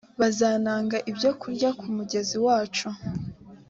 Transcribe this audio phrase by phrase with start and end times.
[0.19, 2.87] bazanaga ibyokurya ku mugezi wacu